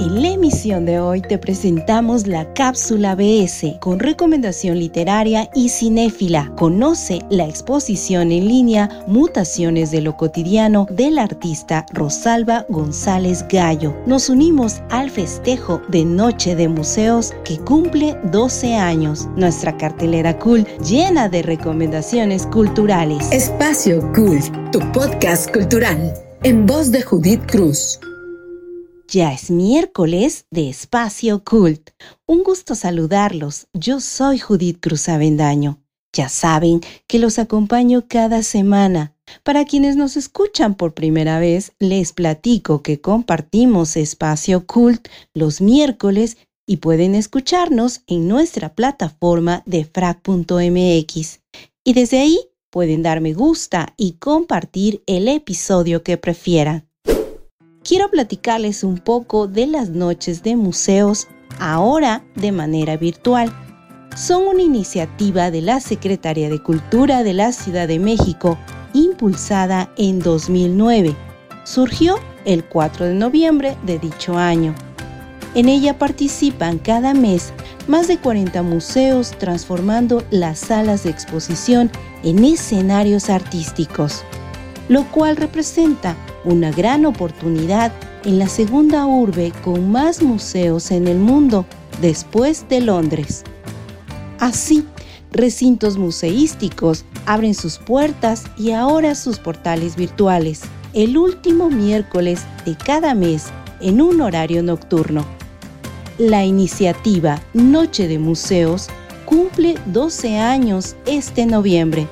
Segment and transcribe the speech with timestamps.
[0.00, 6.52] En la emisión de hoy te presentamos la cápsula BS con recomendación literaria y cinéfila.
[6.56, 13.92] Conoce la exposición en línea Mutaciones de lo cotidiano del artista Rosalba González Gallo.
[14.06, 19.28] Nos unimos al festejo de Noche de Museos que cumple 12 años.
[19.34, 23.32] Nuestra cartelera cool llena de recomendaciones culturales.
[23.32, 24.38] Espacio Cool,
[24.70, 27.98] tu podcast cultural, en voz de Judith Cruz.
[29.10, 31.92] Ya es miércoles de Espacio Cult.
[32.26, 33.66] Un gusto saludarlos.
[33.72, 35.82] Yo soy Judith Cruz Avendaño.
[36.12, 39.16] Ya saben que los acompaño cada semana.
[39.44, 46.36] Para quienes nos escuchan por primera vez, les platico que compartimos Espacio Cult los miércoles
[46.66, 51.40] y pueden escucharnos en nuestra plataforma de frac.mx.
[51.82, 52.38] Y desde ahí
[52.68, 56.87] pueden dar me gusta y compartir el episodio que prefieran
[57.88, 61.26] quiero platicarles un poco de las noches de museos
[61.58, 63.50] ahora de manera virtual.
[64.14, 68.58] Son una iniciativa de la Secretaría de Cultura de la Ciudad de México,
[68.92, 71.16] impulsada en 2009.
[71.64, 74.74] Surgió el 4 de noviembre de dicho año.
[75.54, 77.54] En ella participan cada mes
[77.86, 81.90] más de 40 museos transformando las salas de exposición
[82.22, 84.24] en escenarios artísticos,
[84.88, 87.92] lo cual representa una gran oportunidad
[88.24, 91.66] en la segunda urbe con más museos en el mundo,
[92.00, 93.44] después de Londres.
[94.38, 94.84] Así,
[95.30, 100.62] recintos museísticos abren sus puertas y ahora sus portales virtuales,
[100.94, 103.46] el último miércoles de cada mes
[103.80, 105.24] en un horario nocturno.
[106.18, 108.88] La iniciativa Noche de Museos
[109.24, 112.08] cumple 12 años este noviembre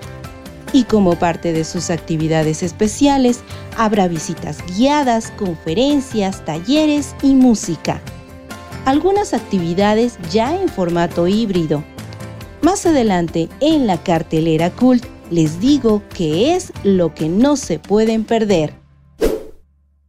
[0.76, 3.40] y como parte de sus actividades especiales
[3.78, 8.02] habrá visitas guiadas, conferencias, talleres y música.
[8.84, 11.82] Algunas actividades ya en formato híbrido.
[12.60, 18.24] Más adelante en la cartelera Cult les digo qué es lo que no se pueden
[18.24, 18.74] perder.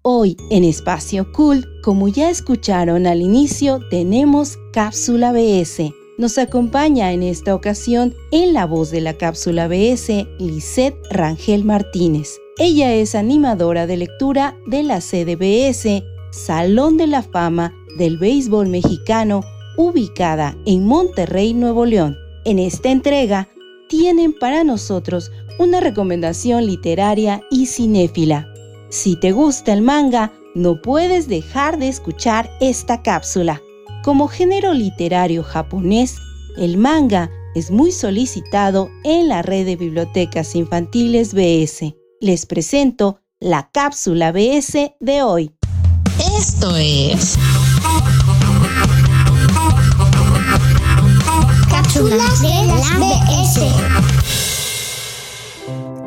[0.01, 7.23] Hoy en Espacio Cult, como ya escucharon al inicio, tenemos Cápsula BS nos acompaña en
[7.23, 12.39] esta ocasión en la voz de la cápsula BS Lisette Rangel Martínez.
[12.57, 19.41] Ella es animadora de lectura de la CDBS, Salón de la Fama del Béisbol Mexicano,
[19.78, 22.17] ubicada en Monterrey, Nuevo León.
[22.45, 23.47] En esta entrega
[23.88, 28.51] tienen para nosotros una recomendación literaria y cinéfila.
[28.89, 33.61] Si te gusta el manga, no puedes dejar de escuchar esta cápsula.
[34.07, 36.16] Como género literario japonés,
[36.56, 41.94] el manga es muy solicitado en la red de bibliotecas infantiles BS.
[42.22, 45.51] Les presento la cápsula BS de hoy.
[46.40, 47.38] Esto es...
[51.69, 53.59] Cápsulas de la BS.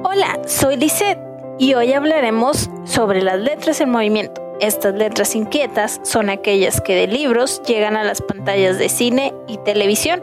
[0.04, 1.18] Hola, soy Lisette
[1.58, 4.49] y hoy hablaremos sobre las letras en movimiento.
[4.60, 9.56] Estas letras inquietas son aquellas que de libros llegan a las pantallas de cine y
[9.56, 10.22] televisión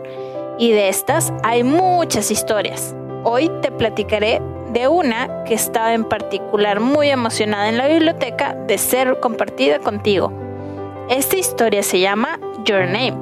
[0.59, 2.95] y de estas hay muchas historias.
[3.23, 4.39] Hoy te platicaré
[4.73, 10.31] de una que estaba en particular muy emocionada en la biblioteca de ser compartida contigo.
[11.09, 13.17] Esta historia se llama Your Name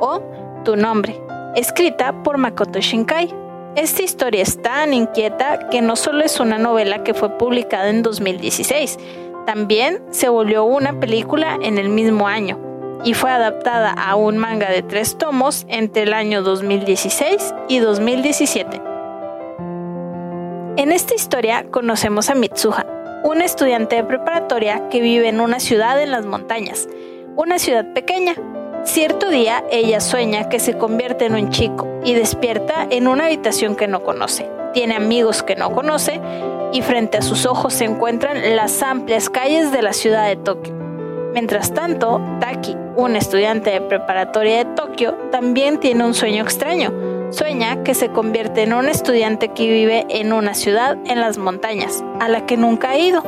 [0.00, 0.20] o
[0.66, 1.18] Tu nombre,
[1.56, 3.32] escrita por Makoto Shinkai.
[3.74, 8.02] Esta historia es tan inquieta que no solo es una novela que fue publicada en
[8.02, 8.98] 2016,
[9.48, 12.58] también se volvió una película en el mismo año
[13.02, 18.82] y fue adaptada a un manga de tres tomos entre el año 2016 y 2017.
[20.76, 22.84] En esta historia conocemos a Mitsuha,
[23.24, 26.86] una estudiante de preparatoria que vive en una ciudad en las montañas,
[27.34, 28.34] una ciudad pequeña.
[28.84, 33.76] Cierto día ella sueña que se convierte en un chico y despierta en una habitación
[33.76, 34.57] que no conoce.
[34.72, 36.20] Tiene amigos que no conoce
[36.72, 40.74] y frente a sus ojos se encuentran las amplias calles de la ciudad de Tokio.
[41.32, 46.92] Mientras tanto, Taki, un estudiante de preparatoria de Tokio, también tiene un sueño extraño.
[47.30, 52.02] Sueña que se convierte en un estudiante que vive en una ciudad en las montañas,
[52.20, 53.22] a la que nunca ha ido.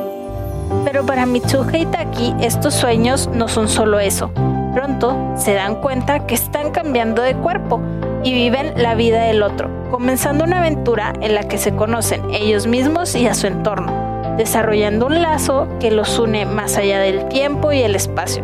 [0.83, 4.31] Pero para Mitsuha y Taki, estos sueños no son solo eso.
[4.73, 7.79] Pronto se dan cuenta que están cambiando de cuerpo
[8.23, 12.65] y viven la vida del otro, comenzando una aventura en la que se conocen ellos
[12.65, 17.73] mismos y a su entorno, desarrollando un lazo que los une más allá del tiempo
[17.73, 18.43] y el espacio.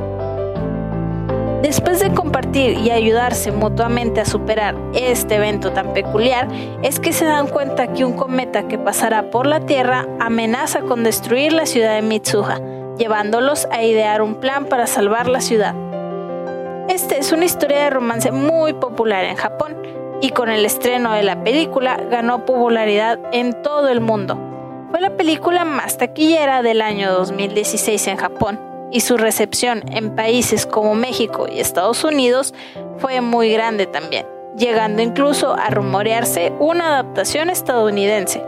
[1.64, 6.48] Después de compartir y ayudarse mutuamente a superar este evento tan peculiar,
[6.84, 11.04] es que se dan cuenta que un cometa que pasará por la Tierra amenaza con
[11.04, 12.60] destruir la ciudad de Mitsuha,
[12.98, 15.74] llevándolos a idear un plan para salvar la ciudad.
[16.90, 19.78] Esta es una historia de romance muy popular en Japón
[20.22, 24.38] y con el estreno de la película ganó popularidad en todo el mundo.
[24.90, 28.60] Fue la película más taquillera del año 2016 en Japón
[28.92, 32.54] y su recepción en países como México y Estados Unidos
[32.98, 34.26] fue muy grande también,
[34.58, 38.44] llegando incluso a rumorearse una adaptación estadounidense.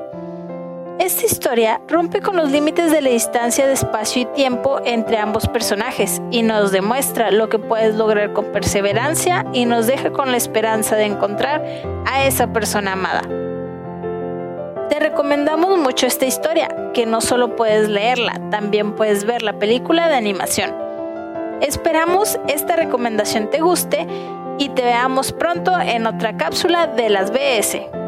[0.99, 5.47] Esta historia rompe con los límites de la distancia de espacio y tiempo entre ambos
[5.47, 10.35] personajes y nos demuestra lo que puedes lograr con perseverancia y nos deja con la
[10.35, 11.63] esperanza de encontrar
[12.05, 13.21] a esa persona amada.
[14.89, 20.09] Te recomendamos mucho esta historia, que no solo puedes leerla, también puedes ver la película
[20.09, 20.75] de animación.
[21.61, 24.05] Esperamos esta recomendación te guste
[24.57, 27.98] y te veamos pronto en otra cápsula de las BS.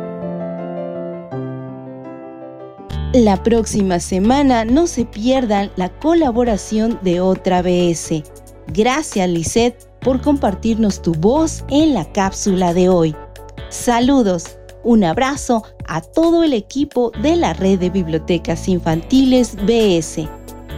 [3.14, 8.24] La próxima semana no se pierdan la colaboración de otra BS.
[8.68, 13.14] Gracias Lisette por compartirnos tu voz en la cápsula de hoy.
[13.68, 20.30] Saludos, un abrazo a todo el equipo de la red de bibliotecas infantiles BS.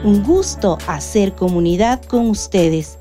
[0.03, 2.97] Un gusto hacer comunidad con ustedes.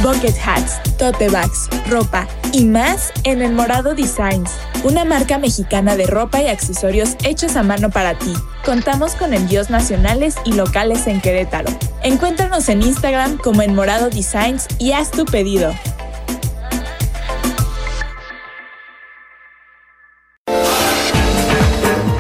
[0.02, 4.50] bucket hats, tote bags, ropa y más en El Morado Designs,
[4.82, 8.32] una marca mexicana de ropa y accesorios hechos a mano para ti.
[8.64, 11.70] Contamos con envíos nacionales y locales en Querétaro.
[12.02, 15.73] Encuéntranos en Instagram como El Morado Designs y haz tu pedido.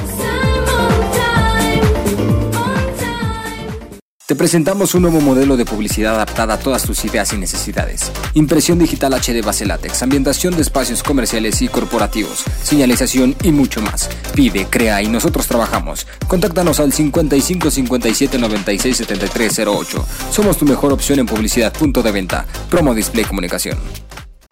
[4.28, 8.12] Te presentamos un nuevo modelo de publicidad adaptada a todas tus ideas y necesidades.
[8.34, 14.10] Impresión digital HD base látex, ambientación de espacios comerciales y corporativos, señalización y mucho más.
[14.34, 16.08] Pide, crea y nosotros trabajamos.
[16.28, 20.06] Contáctanos al 55 57 96 73 08.
[20.32, 21.72] Somos tu mejor opción en publicidad.
[21.72, 22.48] Punto de venta.
[22.72, 23.78] Promo Display Comunicación.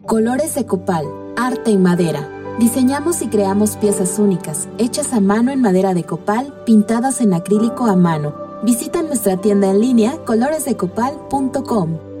[0.06, 1.04] Colores de Copal,
[1.36, 2.28] arte y madera.
[2.60, 7.86] Diseñamos y creamos piezas únicas, hechas a mano en madera de copal, pintadas en acrílico
[7.86, 12.13] a mano Visita nuestra tienda en línea coloresdecopal.com.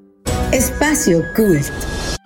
[0.52, 1.72] Espacio Cult.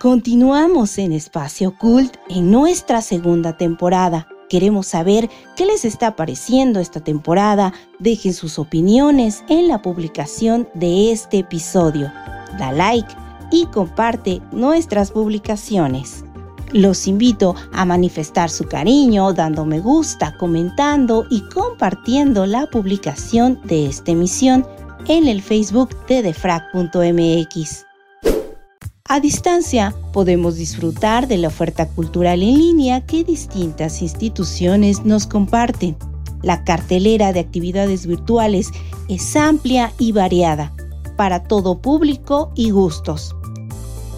[0.00, 4.26] Continuamos en Espacio Cult en nuestra segunda temporada.
[4.49, 7.73] Queremos saber qué les está pareciendo esta temporada.
[8.00, 12.12] Dejen sus opiniones en la publicación de este episodio.
[12.59, 13.14] Da like
[13.52, 16.25] y comparte nuestras publicaciones.
[16.73, 23.87] Los invito a manifestar su cariño dando me gusta, comentando y compartiendo la publicación de
[23.87, 24.66] esta emisión
[25.06, 27.86] en el Facebook de defrag.mx.
[29.09, 35.97] A distancia podemos disfrutar de la oferta cultural en línea que distintas instituciones nos comparten.
[36.43, 38.73] La cartelera de actividades virtuales
[39.09, 40.73] es amplia y variada,
[41.17, 43.37] para todo público y gustos.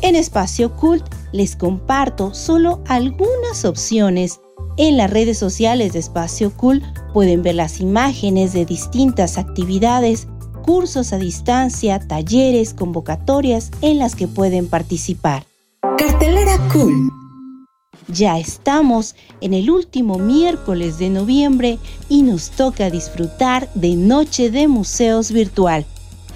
[0.01, 4.41] En Espacio Cult les comparto solo algunas opciones.
[4.79, 10.29] En las redes sociales de Espacio Cult pueden ver las imágenes de distintas actividades,
[10.69, 15.47] cursos a distancia, talleres, convocatorias en las que pueden participar.
[15.97, 17.11] Cartelera Cool.
[18.09, 21.79] Ya estamos en el último miércoles de noviembre
[22.11, 25.87] y nos toca disfrutar de Noche de Museos Virtual.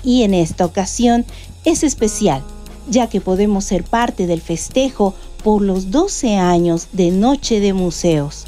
[0.03, 1.27] Y en esta ocasión
[1.67, 2.43] es especial
[2.89, 5.13] ya que podemos ser parte del festejo
[5.45, 8.47] por los 12 años de Noche de Museos.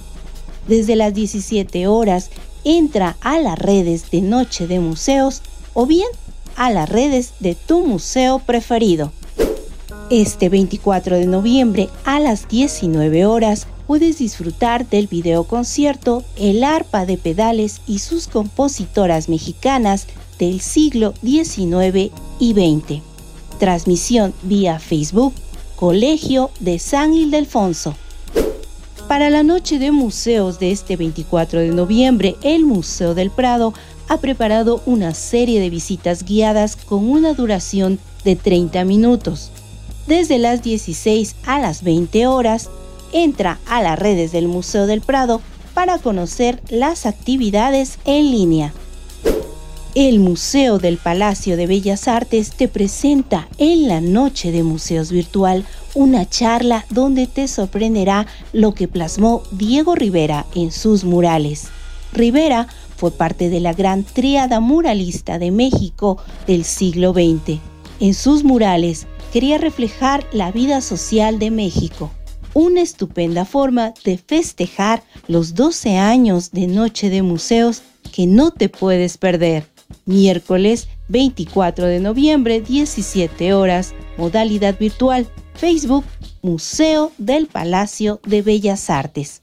[0.67, 2.31] Desde las 17 horas
[2.65, 5.43] entra a las redes de Noche de Museos
[5.75, 6.09] o bien
[6.57, 9.13] a las redes de tu museo preferido.
[10.11, 17.19] Este 24 de noviembre a las 19 horas puedes disfrutar del videoconcierto El arpa de
[17.19, 20.07] pedales y sus compositoras mexicanas
[20.39, 23.15] del siglo XIX y XX
[23.59, 25.33] transmisión vía Facebook,
[25.77, 27.95] Colegio de San Ildefonso.
[29.09, 33.75] Para la noche de museos de este 24 de noviembre, el Museo del Prado
[34.15, 39.51] ha preparado una serie de visitas guiadas con una duración de 30 minutos.
[40.07, 42.71] Desde las 16 a las 20 horas,
[43.13, 45.41] entra a las redes del Museo del Prado
[45.75, 48.73] para conocer las actividades en línea.
[49.97, 55.65] El Museo del Palacio de Bellas Artes te presenta en la Noche de Museos Virtual
[55.95, 61.69] una charla donde te sorprenderá lo que plasmó Diego Rivera en sus murales.
[62.13, 67.59] Rivera fue parte de la gran tríada muralista de México del siglo XX.
[68.01, 72.11] En sus murales quería reflejar la vida social de México,
[72.55, 77.83] una estupenda forma de festejar los 12 años de Noche de Museos
[78.13, 79.67] que no te puedes perder
[80.07, 86.05] miércoles 24 de noviembre, 17 horas, modalidad virtual, Facebook,
[86.43, 89.43] Museo del Palacio de Bellas Artes.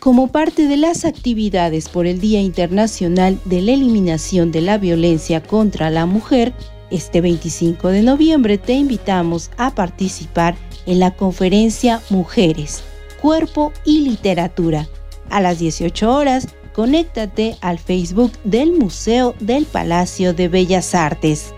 [0.00, 5.42] Como parte de las actividades por el Día Internacional de la Eliminación de la Violencia
[5.42, 6.54] contra la Mujer,
[6.90, 12.82] este 25 de noviembre te invitamos a participar en la conferencia Mujeres,
[13.20, 14.88] Cuerpo y Literatura.
[15.28, 21.52] A las 18 horas conéctate al Facebook del Museo del Palacio de Bellas Artes.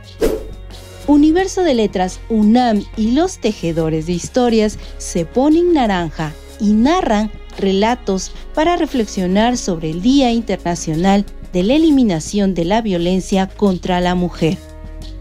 [1.06, 8.32] Universo de Letras UNAM y los tejedores de historias se ponen naranja y narran relatos
[8.54, 14.58] para reflexionar sobre el Día Internacional de la Eliminación de la Violencia contra la Mujer.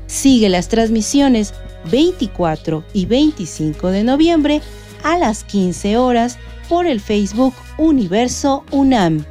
[0.07, 1.53] Sigue las transmisiones
[1.91, 4.61] 24 y 25 de noviembre
[5.03, 6.38] a las 15 horas
[6.69, 9.25] por el Facebook Universo UNAM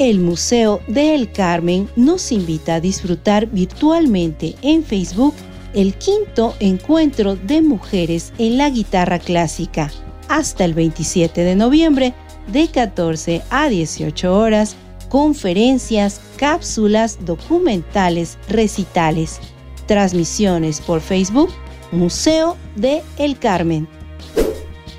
[0.00, 5.34] el Museo del Carmen nos invita a disfrutar virtualmente en Facebook
[5.74, 9.90] el quinto encuentro de mujeres en la guitarra clásica
[10.30, 12.14] hasta el 27 de noviembre
[12.46, 14.76] de 14 a 18 horas,
[15.08, 19.40] conferencias, cápsulas, documentales, recitales,
[19.86, 21.50] transmisiones por Facebook,
[21.90, 23.88] Museo de El Carmen.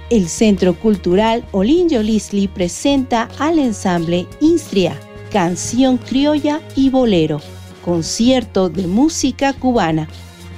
[0.10, 5.00] El Centro Cultural Olinjo Lisli presenta al ensamble Instria,
[5.32, 7.40] Canción Criolla y Bolero,
[7.86, 10.10] concierto de música cubana,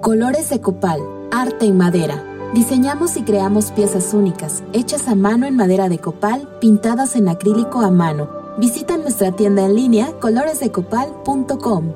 [0.01, 0.99] Colores de copal,
[1.31, 2.21] arte en madera.
[2.53, 7.79] Diseñamos y creamos piezas únicas, hechas a mano en madera de copal, pintadas en acrílico
[7.79, 8.29] a mano.
[8.57, 11.93] Visita nuestra tienda en línea coloresdecopal.com.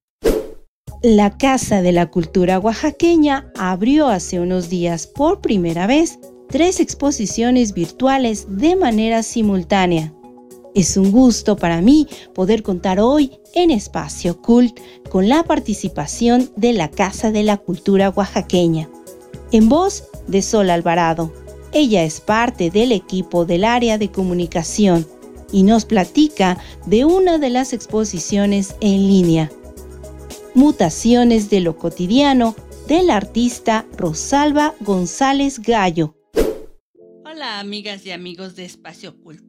[1.02, 7.72] La Casa de la Cultura Oaxaqueña abrió hace unos días por primera vez tres exposiciones
[7.72, 10.12] virtuales de manera simultánea.
[10.74, 16.72] Es un gusto para mí poder contar hoy en Espacio Cult con la participación de
[16.72, 18.90] la Casa de la Cultura Oaxaqueña.
[19.52, 21.32] En voz de Sol Alvarado.
[21.72, 25.06] Ella es parte del equipo del área de comunicación
[25.52, 29.50] y nos platica de una de las exposiciones en línea.
[30.54, 32.56] Mutaciones de lo cotidiano
[32.88, 36.16] del artista Rosalba González Gallo.
[37.24, 39.44] Hola amigas y amigos de Espacio Cult.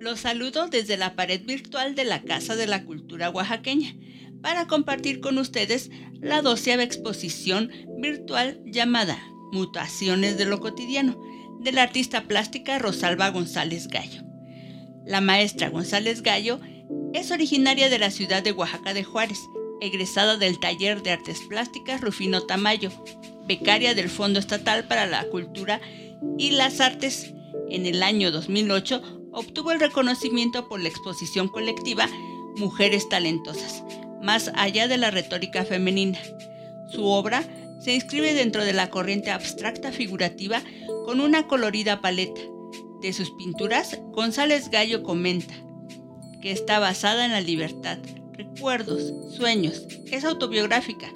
[0.00, 3.94] Los saludo desde la pared virtual de la Casa de la Cultura Oaxaqueña
[4.42, 9.18] para compartir con ustedes la doceava exposición virtual llamada
[9.52, 11.18] Mutaciones de lo cotidiano
[11.60, 14.22] de la artista plástica Rosalba González Gallo.
[15.04, 16.60] La maestra González Gallo
[17.14, 19.38] es originaria de la ciudad de Oaxaca de Juárez,
[19.80, 22.90] egresada del taller de artes plásticas Rufino Tamayo,
[23.46, 25.80] becaria del Fondo Estatal para la Cultura
[26.36, 27.32] y las Artes.
[27.70, 32.08] En el año 2008 obtuvo el reconocimiento por la exposición colectiva
[32.56, 33.82] Mujeres Talentosas,
[34.22, 36.18] más allá de la retórica femenina.
[36.90, 37.44] Su obra
[37.80, 40.62] se inscribe dentro de la corriente abstracta figurativa
[41.04, 42.40] con una colorida paleta.
[43.00, 45.54] De sus pinturas, González Gallo comenta
[46.42, 47.98] que está basada en la libertad,
[48.32, 51.08] recuerdos, sueños, es autobiográfica,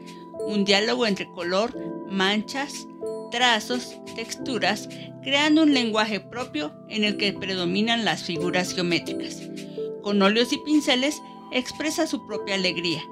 [0.47, 1.77] un diálogo entre color,
[2.09, 2.73] manchas,
[3.31, 4.89] trazos, texturas,
[5.23, 9.43] creando un lenguaje propio en el que predominan las figuras geométricas.
[10.03, 11.21] Con óleos y pinceles
[11.53, 13.03] expresa su propia alegría.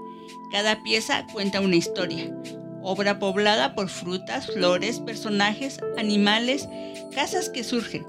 [0.51, 2.35] Cada pieza cuenta una historia.
[2.83, 6.69] Obra poblada por frutas, flores, personajes, animales,
[7.15, 8.07] casas que surgen.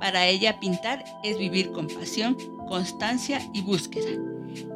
[0.00, 2.36] Para ella pintar es vivir con pasión,
[2.68, 4.10] constancia y búsqueda.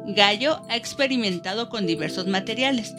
[0.07, 2.93] Gallo ha experimentado con diversos materiales,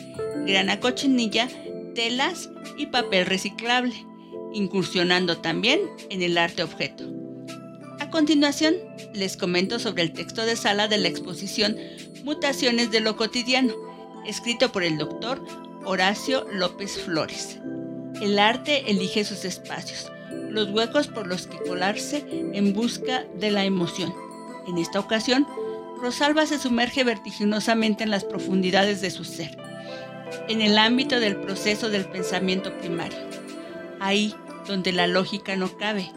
[0.47, 1.49] grana cochinilla,
[1.95, 3.95] telas y papel reciclable,
[4.53, 7.20] incursionando también en el arte objeto.
[8.11, 8.75] Continuación,
[9.15, 11.77] les comento sobre el texto de sala de la exposición
[12.25, 13.73] Mutaciones de lo cotidiano,
[14.27, 15.41] escrito por el doctor
[15.85, 17.61] Horacio López Flores.
[18.21, 20.11] El arte elige sus espacios,
[20.51, 24.13] los huecos por los que colarse en busca de la emoción.
[24.67, 25.47] En esta ocasión,
[26.03, 29.57] Rosalba se sumerge vertiginosamente en las profundidades de su ser,
[30.49, 33.19] en el ámbito del proceso del pensamiento primario,
[34.01, 34.35] ahí
[34.67, 36.11] donde la lógica no cabe,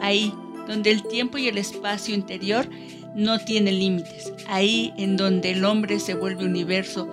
[0.00, 0.32] ahí
[0.66, 2.68] donde el tiempo y el espacio interior
[3.14, 7.12] no tienen límites, ahí en donde el hombre se vuelve universo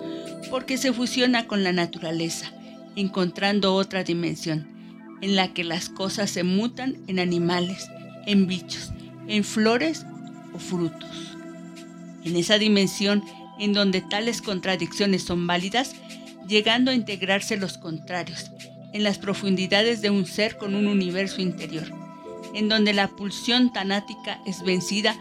[0.50, 2.52] porque se fusiona con la naturaleza,
[2.96, 4.68] encontrando otra dimensión,
[5.20, 7.88] en la que las cosas se mutan en animales,
[8.26, 8.92] en bichos,
[9.26, 10.06] en flores
[10.54, 11.36] o frutos.
[12.24, 13.22] En esa dimensión
[13.58, 15.94] en donde tales contradicciones son válidas,
[16.46, 18.50] llegando a integrarse los contrarios,
[18.92, 21.92] en las profundidades de un ser con un universo interior,
[22.54, 25.16] en donde la pulsión tanática es vencida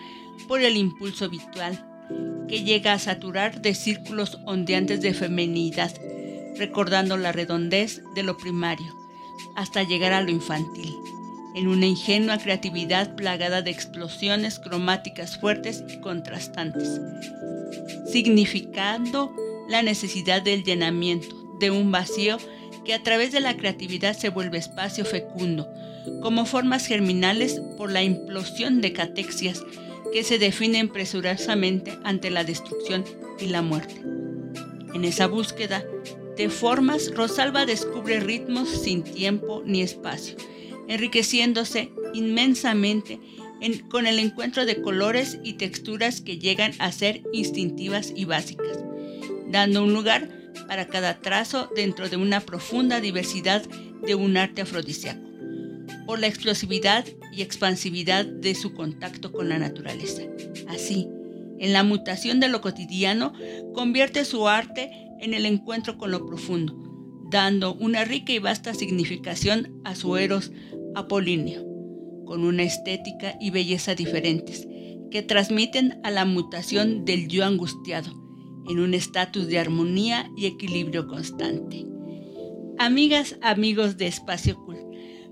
[0.48, 1.86] por el impulso habitual,
[2.48, 5.94] que llega a saturar de círculos ondeantes de feminidad,
[6.58, 8.96] recordando la redondez de lo primario,
[9.56, 10.94] hasta llegar a lo infantil
[11.58, 17.02] en una ingenua creatividad plagada de explosiones cromáticas fuertes y contrastantes,
[18.12, 19.34] significando
[19.68, 22.38] la necesidad del llenamiento de un vacío
[22.86, 25.68] que a través de la creatividad se vuelve espacio fecundo,
[26.22, 29.64] como formas germinales por la implosión de catexias
[30.12, 33.04] que se definen presurosamente ante la destrucción
[33.40, 34.02] y la muerte.
[34.94, 35.86] En esa búsqueda
[36.38, 40.38] de formas, Rosalba descubre ritmos sin tiempo ni espacio,
[40.88, 43.20] enriqueciéndose inmensamente
[43.90, 48.78] con el encuentro de colores y texturas que llegan a ser instintivas y básicas,
[49.48, 50.30] dando un lugar
[50.68, 53.64] para cada trazo dentro de una profunda diversidad
[54.06, 55.27] de un arte afrodisíaco,
[56.08, 60.24] por la explosividad y expansividad de su contacto con la naturaleza.
[60.70, 61.08] Así,
[61.60, 63.34] en la mutación de lo cotidiano,
[63.74, 64.90] convierte su arte
[65.20, 66.76] en el encuentro con lo profundo,
[67.30, 70.52] dando una rica y vasta significación a su eros
[70.96, 71.64] apolíneo,
[72.26, 74.66] con una estética y belleza diferentes,
[75.12, 78.12] que transmiten a la mutación del yo angustiado,
[78.70, 81.86] en un estatus de armonía y equilibrio constante.
[82.80, 84.87] Amigas, amigos de Espacio Cult,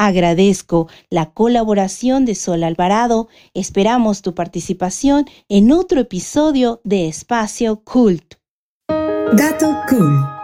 [0.00, 3.28] Agradezco la colaboración de Sol Alvarado.
[3.52, 8.36] Esperamos tu participación en otro episodio de Espacio Cult.
[8.88, 10.39] Dato Cool.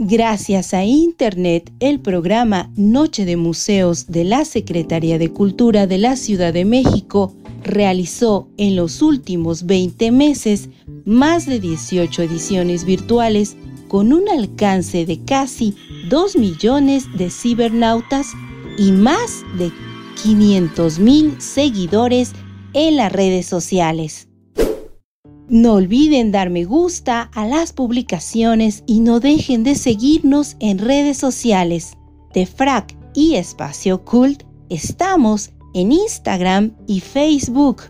[0.00, 6.14] Gracias a Internet, el programa Noche de Museos de la Secretaría de Cultura de la
[6.14, 7.34] Ciudad de México
[7.64, 10.68] realizó en los últimos 20 meses
[11.04, 13.56] más de 18 ediciones virtuales
[13.88, 15.74] con un alcance de casi
[16.08, 18.28] 2 millones de cibernautas
[18.78, 19.72] y más de
[20.22, 22.34] 500 mil seguidores
[22.72, 24.27] en las redes sociales.
[25.50, 31.16] No olviden dar me gusta a las publicaciones y no dejen de seguirnos en redes
[31.16, 31.94] sociales.
[32.34, 37.84] De Frac y Espacio Cult estamos en Instagram y Facebook.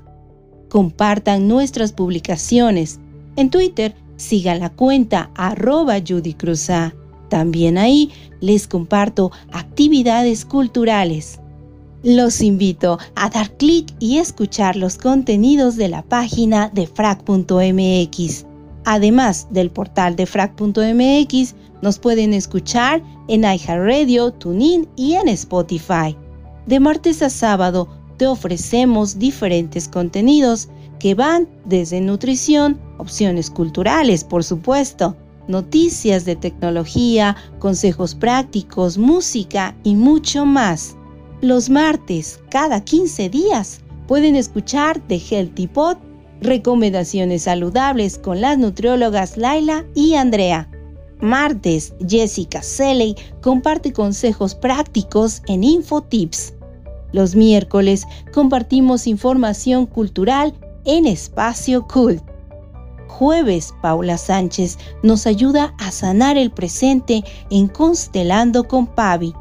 [0.69, 3.01] Compartan nuestras publicaciones.
[3.35, 6.95] En Twitter siga la cuenta arroba Judy Cruza.
[7.29, 11.41] También ahí les comparto actividades culturales.
[12.05, 18.47] Los invito a dar clic y escuchar los contenidos de la página de frac.mx.
[18.85, 26.17] Además del portal de frac.mx, nos pueden escuchar en iHeartRadio, TuneIn y en Spotify.
[26.67, 30.69] De martes a sábado te ofrecemos diferentes contenidos
[31.01, 35.17] que van desde nutrición, opciones culturales, por supuesto,
[35.49, 40.98] noticias de tecnología, consejos prácticos, música y mucho más.
[41.41, 45.97] Los martes, cada 15 días, pueden escuchar The Healthy Pod
[46.41, 50.69] Recomendaciones saludables con las nutriólogas Laila y Andrea.
[51.21, 56.55] Martes, Jessica Seley comparte consejos prácticos en InfoTips.
[57.13, 62.23] Los miércoles compartimos información cultural en Espacio Cult.
[63.07, 69.35] Jueves, Paula Sánchez nos ayuda a sanar el presente en Constelando con Pavi.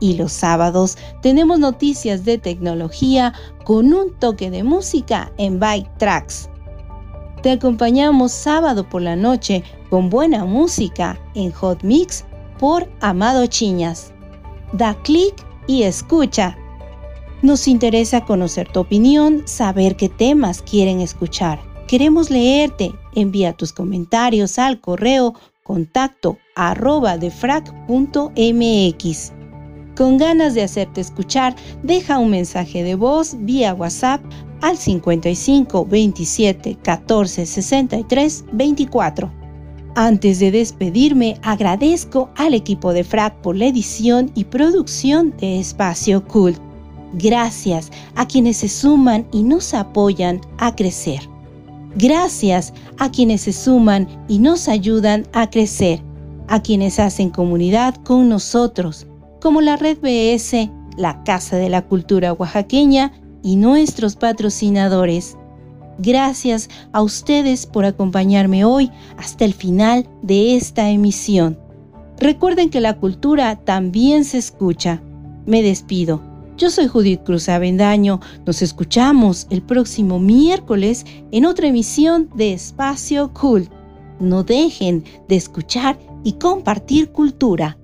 [0.00, 3.34] Y los sábados tenemos noticias de tecnología
[3.64, 6.48] con un toque de música en Bike Tracks.
[7.42, 12.24] Te acompañamos sábado por la noche con buena música en Hot Mix
[12.58, 14.12] por Amado Chiñas.
[14.72, 15.34] Da clic
[15.66, 16.56] y escucha.
[17.42, 21.58] Nos interesa conocer tu opinión, saber qué temas quieren escuchar.
[21.86, 22.92] Queremos leerte.
[23.14, 25.34] Envía tus comentarios al correo
[25.64, 27.80] contacto arroba defrag.mx.
[29.96, 34.22] Con ganas de hacerte escuchar, deja un mensaje de voz vía WhatsApp
[34.60, 39.40] al 55 27 14 63 24.
[39.96, 46.24] Antes de despedirme, agradezco al equipo de FRAC por la edición y producción de Espacio
[46.26, 46.58] Cult.
[47.14, 51.20] Gracias a quienes se suman y nos apoyan a crecer.
[51.96, 56.00] Gracias a quienes se suman y nos ayudan a crecer,
[56.46, 59.08] a quienes hacen comunidad con nosotros,
[59.40, 65.36] como la Red BS, la Casa de la Cultura Oaxaqueña y nuestros patrocinadores.
[65.98, 71.58] Gracias a ustedes por acompañarme hoy hasta el final de esta emisión.
[72.18, 75.02] Recuerden que la cultura también se escucha.
[75.46, 76.22] Me despido.
[76.56, 78.20] Yo soy Judith Cruz Avendaño.
[78.44, 83.70] Nos escuchamos el próximo miércoles en otra emisión de Espacio Cult.
[84.18, 87.78] No dejen de escuchar y compartir cultura.